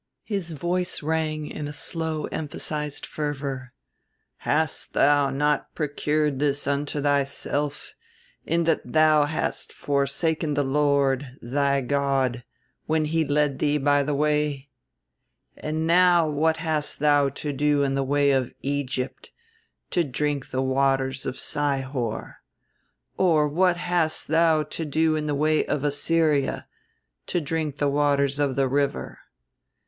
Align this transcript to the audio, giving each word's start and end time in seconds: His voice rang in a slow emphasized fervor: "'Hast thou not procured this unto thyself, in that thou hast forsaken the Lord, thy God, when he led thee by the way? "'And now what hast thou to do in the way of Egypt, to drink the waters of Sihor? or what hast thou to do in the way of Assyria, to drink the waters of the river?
His 0.25 0.53
voice 0.53 1.03
rang 1.03 1.45
in 1.45 1.67
a 1.67 1.71
slow 1.73 2.25
emphasized 2.31 3.05
fervor: 3.05 3.71
"'Hast 4.37 4.93
thou 4.93 5.29
not 5.29 5.75
procured 5.75 6.39
this 6.39 6.65
unto 6.65 6.99
thyself, 7.01 7.93
in 8.43 8.63
that 8.63 8.81
thou 8.83 9.25
hast 9.25 9.71
forsaken 9.71 10.55
the 10.55 10.63
Lord, 10.63 11.37
thy 11.39 11.81
God, 11.81 12.43
when 12.87 13.05
he 13.05 13.23
led 13.23 13.59
thee 13.59 13.77
by 13.77 14.01
the 14.01 14.15
way? 14.15 14.69
"'And 15.55 15.85
now 15.85 16.27
what 16.27 16.57
hast 16.57 16.97
thou 16.97 17.29
to 17.29 17.53
do 17.53 17.83
in 17.83 17.93
the 17.93 18.03
way 18.03 18.31
of 18.31 18.55
Egypt, 18.63 19.29
to 19.91 20.03
drink 20.03 20.49
the 20.49 20.63
waters 20.63 21.27
of 21.27 21.35
Sihor? 21.35 22.37
or 23.17 23.47
what 23.47 23.77
hast 23.77 24.29
thou 24.29 24.63
to 24.63 24.83
do 24.83 25.15
in 25.15 25.27
the 25.27 25.35
way 25.35 25.63
of 25.63 25.83
Assyria, 25.83 26.65
to 27.27 27.39
drink 27.39 27.77
the 27.77 27.87
waters 27.87 28.39
of 28.39 28.55
the 28.55 28.67
river? 28.67 29.19